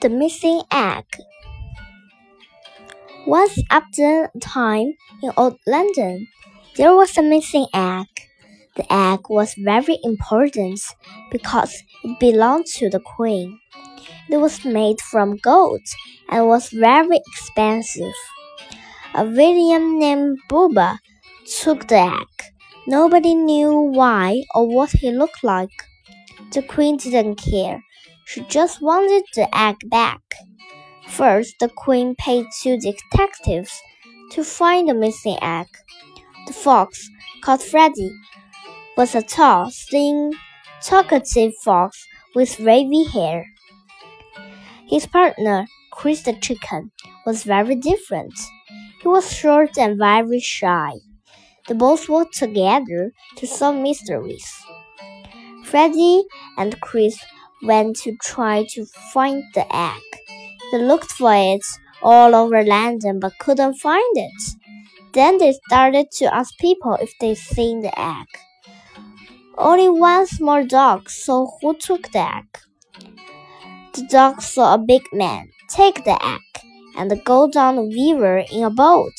The 0.00 0.08
Missing 0.08 0.62
Egg 0.72 1.04
Once 3.26 3.58
upon 3.70 4.28
a 4.34 4.38
time 4.40 4.94
in 5.22 5.30
old 5.36 5.58
London, 5.68 6.26
there 6.76 6.94
was 6.96 7.16
a 7.16 7.22
missing 7.22 7.66
egg. 7.72 8.06
The 8.76 8.92
egg 8.92 9.28
was 9.28 9.54
very 9.56 9.98
important 10.02 10.80
because 11.30 11.82
it 12.02 12.18
belonged 12.18 12.66
to 12.78 12.90
the 12.90 12.98
queen. 12.98 13.60
It 14.30 14.38
was 14.38 14.64
made 14.64 15.00
from 15.00 15.36
gold 15.36 15.86
and 16.28 16.48
was 16.48 16.70
very 16.70 17.18
expensive. 17.18 18.14
A 19.14 19.24
William 19.24 19.98
named 19.98 20.38
Booba 20.48 20.98
took 21.46 21.88
the 21.88 21.98
egg. 21.98 22.32
Nobody 22.86 23.34
knew 23.34 23.72
why 23.80 24.44
or 24.54 24.66
what 24.66 24.90
he 24.92 25.10
looked 25.12 25.44
like. 25.44 25.70
The 26.52 26.62
queen 26.62 26.96
didn't 26.96 27.36
care. 27.36 27.84
She 28.28 28.42
just 28.42 28.82
wanted 28.82 29.24
the 29.34 29.48
egg 29.58 29.76
back. 29.86 30.20
First, 31.08 31.56
the 31.60 31.68
queen 31.68 32.14
paid 32.14 32.46
two 32.60 32.78
detectives 32.78 33.72
to 34.32 34.44
find 34.44 34.88
the 34.88 34.94
missing 34.94 35.38
egg. 35.42 35.68
The 36.46 36.52
fox, 36.52 37.08
called 37.42 37.62
Freddie, 37.62 38.14
was 38.96 39.14
a 39.14 39.22
tall, 39.22 39.70
thin, 39.70 40.32
talkative 40.82 41.54
fox 41.64 42.06
with 42.34 42.60
wavy 42.60 43.04
hair. 43.04 43.46
His 44.88 45.06
partner, 45.06 45.66
Chris 45.92 46.22
the 46.22 46.32
chicken, 46.32 46.90
was 47.24 47.44
very 47.44 47.76
different. 47.76 48.34
He 49.00 49.06
was 49.08 49.32
short 49.32 49.78
and 49.78 49.96
very 49.96 50.40
shy. 50.40 50.94
They 51.68 51.74
both 51.74 52.08
worked 52.08 52.36
together 52.36 53.12
to 53.36 53.46
solve 53.46 53.76
mysteries. 53.76 54.46
Freddie 55.64 56.24
and 56.56 56.80
Chris 56.80 57.16
went 57.62 57.96
to 57.96 58.16
try 58.22 58.64
to 58.70 58.86
find 59.12 59.42
the 59.54 59.66
egg. 59.74 60.02
They 60.72 60.78
looked 60.78 61.12
for 61.12 61.34
it 61.34 61.64
all 62.02 62.34
over 62.34 62.62
London 62.64 63.20
but 63.20 63.38
couldn't 63.38 63.74
find 63.74 64.16
it. 64.16 64.42
Then 65.12 65.38
they 65.38 65.52
started 65.66 66.10
to 66.18 66.34
ask 66.34 66.56
people 66.58 66.94
if 67.00 67.12
they'd 67.20 67.36
seen 67.36 67.80
the 67.80 67.98
egg. 67.98 68.26
Only 69.58 69.88
one 69.90 70.26
small 70.26 70.64
dog 70.64 71.10
saw 71.10 71.46
who 71.60 71.74
took 71.76 72.12
the 72.12 72.20
egg. 72.36 72.46
The 73.92 74.06
dog 74.10 74.40
saw 74.40 74.74
a 74.74 74.78
big 74.78 75.02
man 75.12 75.50
take 75.68 76.04
the 76.04 76.18
egg 76.24 76.64
and 76.96 77.24
go 77.24 77.50
down 77.50 77.76
the 77.76 77.82
river 77.82 78.38
in 78.50 78.62
a 78.64 78.70
boat. 78.70 79.12